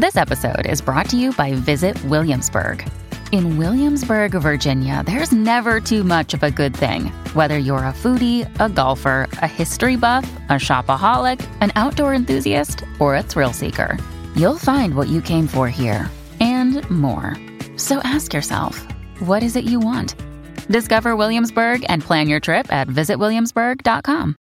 [0.00, 2.88] This episode is brought to you by Visit Williamsburg.
[3.32, 7.08] In Williamsburg, Virginia, there's never too much of a good thing.
[7.34, 13.14] Whether you're a foodie, a golfer, a history buff, a shopaholic, an outdoor enthusiast, or
[13.14, 13.98] a thrill seeker,
[14.34, 17.36] you'll find what you came for here and more.
[17.76, 18.82] So ask yourself,
[19.20, 20.14] what is it you want?
[20.68, 24.36] Discover Williamsburg and plan your trip at visitwilliamsburg.com.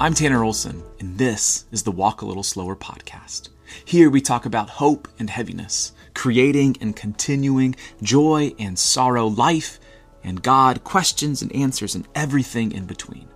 [0.00, 3.48] I'm Tanner Olson, and this is the Walk a Little Slower podcast.
[3.84, 9.80] Here we talk about hope and heaviness, creating and continuing, joy and sorrow, life
[10.22, 13.28] and God, questions and answers, and everything in between.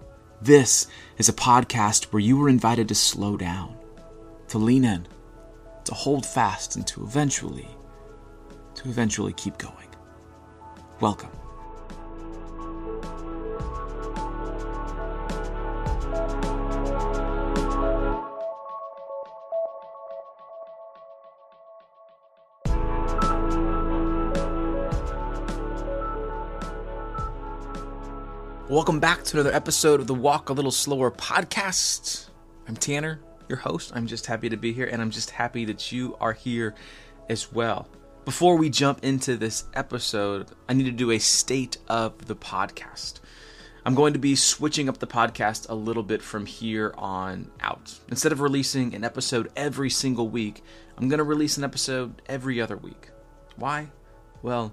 [0.42, 3.76] This is a podcast where you are invited to slow down,
[4.48, 5.06] to lean in,
[5.84, 7.68] to hold fast, and to eventually,
[8.74, 9.86] to eventually keep going.
[10.98, 11.30] Welcome.
[28.68, 32.28] Welcome back to another episode of the Walk a Little Slower podcast.
[32.68, 33.90] I'm Tanner, your host.
[33.94, 36.74] I'm just happy to be here, and I'm just happy that you are here
[37.28, 37.88] as well.
[38.24, 43.20] Before we jump into this episode, I need to do a state of the podcast.
[43.84, 47.98] I'm going to be switching up the podcast a little bit from here on out.
[48.08, 50.62] Instead of releasing an episode every single week,
[50.96, 53.10] I'm going to release an episode every other week.
[53.56, 53.90] Why?
[54.40, 54.72] Well,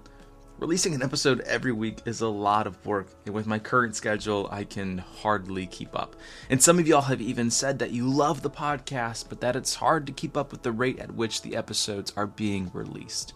[0.60, 4.46] Releasing an episode every week is a lot of work, and with my current schedule,
[4.52, 6.16] I can hardly keep up.
[6.50, 9.74] And some of y'all have even said that you love the podcast, but that it's
[9.76, 13.32] hard to keep up with the rate at which the episodes are being released.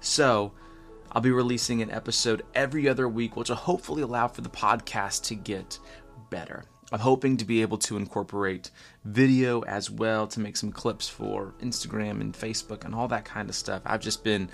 [0.00, 0.50] So,
[1.12, 5.22] I'll be releasing an episode every other week, which will hopefully allow for the podcast
[5.26, 5.78] to get
[6.28, 6.64] better.
[6.90, 8.72] I'm hoping to be able to incorporate
[9.04, 13.48] video as well to make some clips for Instagram and Facebook and all that kind
[13.48, 13.82] of stuff.
[13.86, 14.50] I've just been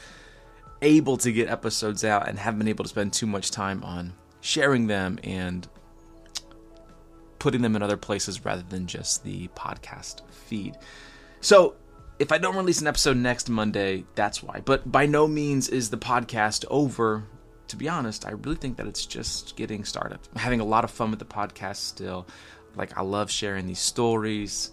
[0.82, 4.12] able to get episodes out and haven't been able to spend too much time on
[4.40, 5.68] sharing them and
[7.38, 10.76] putting them in other places rather than just the podcast feed.
[11.40, 11.74] So,
[12.18, 14.60] if I don't release an episode next Monday, that's why.
[14.62, 17.24] But by no means is the podcast over.
[17.68, 20.18] To be honest, I really think that it's just getting started.
[20.34, 22.26] I'm having a lot of fun with the podcast still.
[22.76, 24.72] Like, I love sharing these stories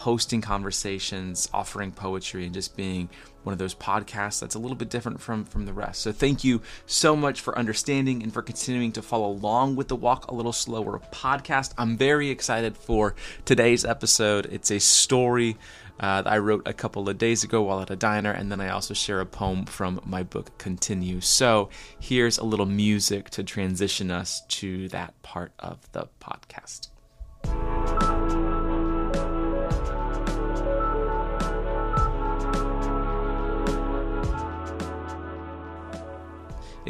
[0.00, 3.06] hosting conversations, offering poetry, and just being
[3.42, 6.00] one of those podcasts that's a little bit different from from the rest.
[6.00, 9.96] So thank you so much for understanding and for continuing to follow along with the
[9.96, 11.74] Walk a Little Slower podcast.
[11.76, 14.46] I'm very excited for today's episode.
[14.46, 15.58] It's a story
[16.00, 18.60] uh, that I wrote a couple of days ago while at a diner, and then
[18.60, 21.20] I also share a poem from my book Continue.
[21.20, 21.68] So
[21.98, 26.88] here's a little music to transition us to that part of the podcast.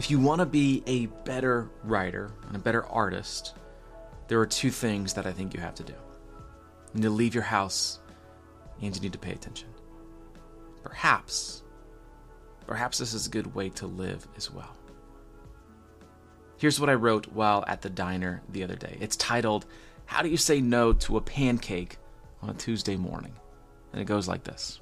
[0.01, 3.55] If you want to be a better writer and a better artist,
[4.29, 5.93] there are two things that I think you have to do.
[5.93, 8.01] You need to leave your house
[8.81, 9.69] and you need to pay attention.
[10.83, 11.65] Perhaps,
[12.67, 14.75] perhaps this is a good way to live as well.
[16.57, 18.97] Here's what I wrote while at the diner the other day.
[19.01, 19.67] It's titled,
[20.07, 21.99] How Do You Say No to a Pancake
[22.41, 23.35] on a Tuesday Morning?
[23.93, 24.81] And it goes like this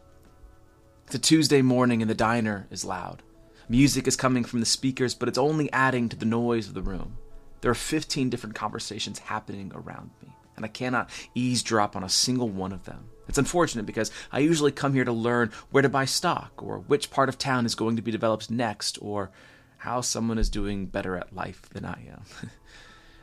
[1.07, 3.25] It's a Tuesday morning and the diner is loud.
[3.71, 6.83] Music is coming from the speakers, but it's only adding to the noise of the
[6.83, 7.19] room.
[7.61, 12.49] There are 15 different conversations happening around me, and I cannot eavesdrop on a single
[12.49, 13.11] one of them.
[13.29, 17.11] It's unfortunate because I usually come here to learn where to buy stock, or which
[17.11, 19.31] part of town is going to be developed next, or
[19.79, 22.23] how someone is doing better at life than I am.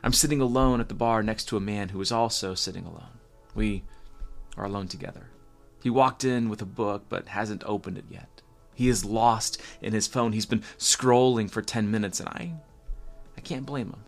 [0.04, 3.18] I'm sitting alone at the bar next to a man who is also sitting alone.
[3.56, 3.82] We
[4.56, 5.28] are alone together.
[5.82, 8.35] He walked in with a book but hasn't opened it yet.
[8.76, 10.32] He is lost in his phone.
[10.32, 12.52] He's been scrolling for 10 minutes, and I,
[13.36, 14.04] I can't blame him.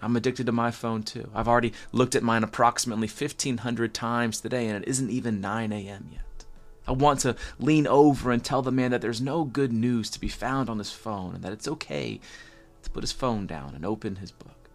[0.00, 1.30] I'm addicted to my phone too.
[1.34, 6.10] I've already looked at mine approximately 1,500 times today, and it isn't even 9 a.m.
[6.12, 6.44] yet.
[6.86, 10.20] I want to lean over and tell the man that there's no good news to
[10.20, 12.20] be found on his phone, and that it's okay
[12.82, 14.68] to put his phone down and open his book.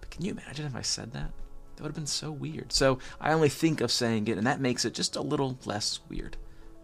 [0.00, 1.32] But can you imagine if I said that?
[1.74, 2.72] That would have been so weird.
[2.72, 5.98] So I only think of saying it, and that makes it just a little less
[6.08, 6.36] weird.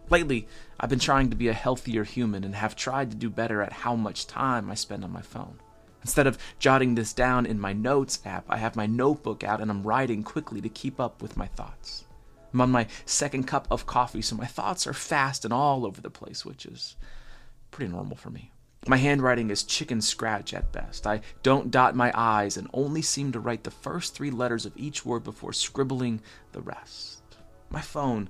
[0.09, 0.47] Lately,
[0.79, 3.73] I've been trying to be a healthier human and have tried to do better at
[3.73, 5.59] how much time I spend on my phone.
[6.01, 9.71] Instead of jotting this down in my notes app, I have my notebook out and
[9.71, 12.05] I'm writing quickly to keep up with my thoughts.
[12.53, 15.99] I'm on my second cup of coffee, so my thoughts are fast and all over
[15.99, 16.95] the place, which is
[17.71, 18.51] pretty normal for me.
[18.87, 21.07] My handwriting is chicken scratch at best.
[21.07, 24.77] I don't dot my I's and only seem to write the first three letters of
[24.77, 26.21] each word before scribbling
[26.51, 27.23] the rest.
[27.71, 28.29] My phone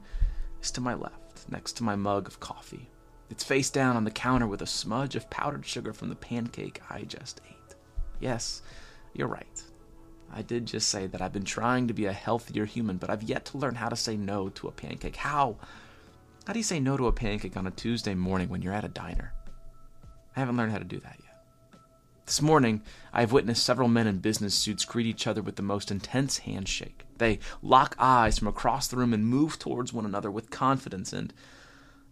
[0.61, 2.89] is to my left, next to my mug of coffee.
[3.29, 6.81] It's face down on the counter with a smudge of powdered sugar from the pancake
[6.89, 7.75] I just ate.
[8.19, 8.61] Yes,
[9.13, 9.63] you're right.
[10.33, 13.23] I did just say that I've been trying to be a healthier human, but I've
[13.23, 15.15] yet to learn how to say no to a pancake.
[15.15, 15.57] How?
[16.45, 18.83] How do you say no to a pancake on a Tuesday morning when you're at
[18.83, 19.33] a diner?
[20.35, 21.79] I haven't learned how to do that yet.
[22.25, 22.81] This morning,
[23.13, 26.39] I have witnessed several men in business suits greet each other with the most intense
[26.39, 27.04] handshake.
[27.17, 31.33] They lock eyes from across the room and move towards one another with confidence and,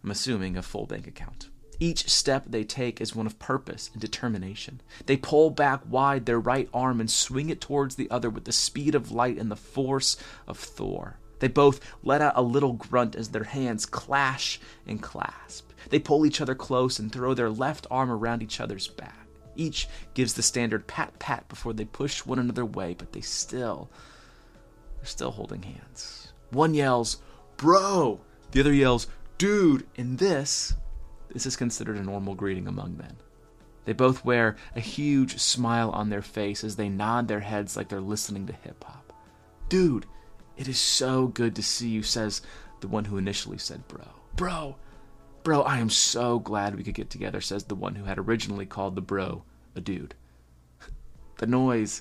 [0.02, 1.48] I'm assuming, a full bank account.
[1.80, 4.80] Each step they take is one of purpose and determination.
[5.06, 8.52] They pull back wide their right arm and swing it towards the other with the
[8.52, 10.16] speed of light and the force
[10.46, 11.18] of Thor.
[11.40, 15.72] They both let out a little grunt as their hands clash and clasp.
[15.90, 19.26] They pull each other close and throw their left arm around each other's back.
[19.56, 23.90] Each gives the standard pat pat before they push one another away, but they still
[25.04, 26.32] they're still holding hands.
[26.48, 27.18] One yells,
[27.58, 28.22] "Bro!"
[28.52, 29.06] The other yells,
[29.36, 30.76] "Dude!" And this
[31.28, 33.18] this is considered a normal greeting among men.
[33.84, 37.90] They both wear a huge smile on their face as they nod their heads like
[37.90, 39.12] they're listening to hip hop.
[39.68, 40.06] Dude,
[40.56, 42.40] it is so good to see you, says
[42.80, 44.06] the one who initially said bro.
[44.36, 44.76] Bro,
[45.42, 48.64] bro, I am so glad we could get together, says the one who had originally
[48.64, 49.44] called the bro
[49.76, 50.14] a dude.
[51.36, 52.00] The noise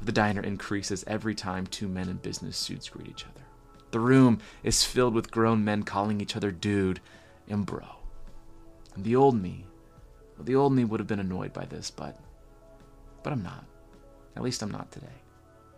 [0.00, 3.44] of the diner increases every time two men in business suits greet each other.
[3.90, 7.00] The room is filled with grown men calling each other dude
[7.48, 7.86] and bro.
[8.94, 9.66] And the old me,
[10.36, 12.18] well, the old me would have been annoyed by this, but
[13.22, 13.64] but I'm not.
[14.36, 15.06] At least I'm not today.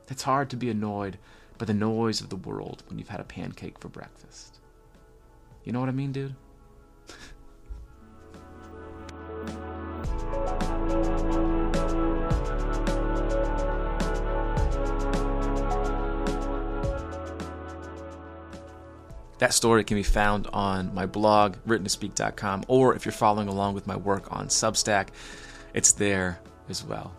[0.09, 1.19] It's hard to be annoyed
[1.59, 4.61] by the noise of the world when you've had a pancake for breakfast.
[5.65, 6.35] You know what I mean, dude?
[19.39, 23.87] That story can be found on my blog, writtentospeak.com, or if you're following along with
[23.87, 25.09] my work on Substack,
[25.75, 27.15] it's there as well.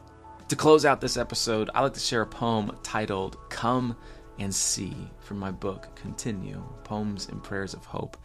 [0.50, 3.96] To close out this episode, I like to share a poem titled Come
[4.40, 8.18] and See from my book, Continue Poems and Prayers of Hope.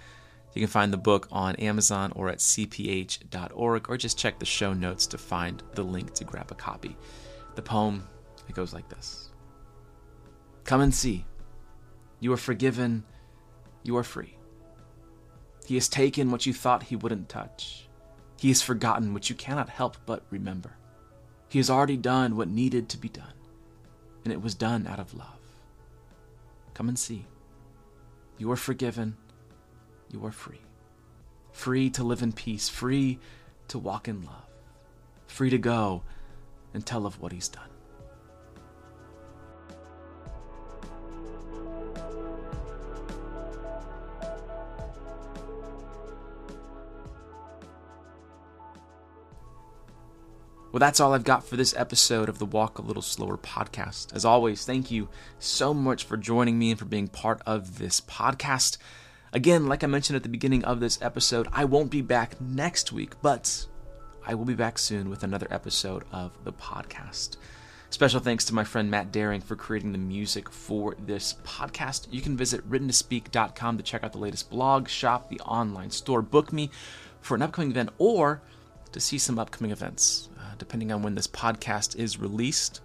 [0.54, 4.72] You can find the book on Amazon or at cph.org, or just check the show
[4.72, 6.96] notes to find the link to grab a copy.
[7.56, 8.06] The poem,
[8.48, 9.30] it goes like this
[10.64, 11.24] Come and see.
[12.20, 13.04] You are forgiven
[13.82, 14.36] you are free.
[15.66, 17.88] He has taken what you thought he wouldn't touch.
[18.38, 20.76] He has forgotten what you cannot help but remember.
[21.48, 23.34] He has already done what needed to be done,
[24.24, 25.38] and it was done out of love.
[26.74, 27.26] Come and see.
[28.38, 29.16] You are forgiven.
[30.10, 30.62] You are free.
[31.52, 33.18] Free to live in peace, free
[33.68, 34.48] to walk in love,
[35.26, 36.02] free to go
[36.74, 37.71] and tell of what he's done.
[50.72, 54.14] Well, that's all I've got for this episode of the Walk a Little Slower podcast.
[54.14, 58.00] As always, thank you so much for joining me and for being part of this
[58.00, 58.78] podcast.
[59.34, 62.90] Again, like I mentioned at the beginning of this episode, I won't be back next
[62.90, 63.66] week, but
[64.26, 67.36] I will be back soon with another episode of the podcast.
[67.90, 72.06] Special thanks to my friend Matt Doering for creating the music for this podcast.
[72.10, 76.50] You can visit writtentospeak.com to check out the latest blog, shop, the online store, book
[76.50, 76.70] me
[77.20, 78.40] for an upcoming event, or
[78.92, 80.30] to see some upcoming events
[80.62, 82.80] depending on when this podcast is released.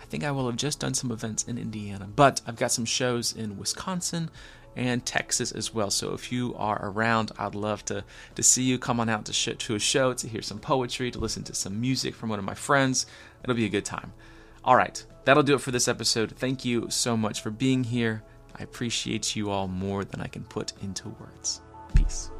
[0.00, 2.84] I think I will have just done some events in Indiana, but I've got some
[2.84, 4.30] shows in Wisconsin
[4.76, 5.90] and Texas as well.
[5.90, 8.04] So if you are around, I'd love to
[8.34, 8.78] to see you.
[8.78, 11.54] Come on out to sh- to a show to hear some poetry, to listen to
[11.54, 13.06] some music from one of my friends.
[13.42, 14.12] It'll be a good time.
[14.62, 16.32] All right, that'll do it for this episode.
[16.32, 18.22] Thank you so much for being here.
[18.54, 21.62] I appreciate you all more than I can put into words.
[21.94, 22.30] Peace.